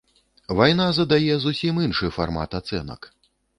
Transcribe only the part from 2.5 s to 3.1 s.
ацэнак.